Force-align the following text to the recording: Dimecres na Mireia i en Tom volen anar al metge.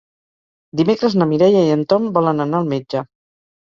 Dimecres 0.81 1.17
na 1.21 1.29
Mireia 1.35 1.63
i 1.69 1.71
en 1.77 1.87
Tom 1.95 2.11
volen 2.19 2.49
anar 2.51 2.67
al 2.67 2.77
metge. 2.77 3.09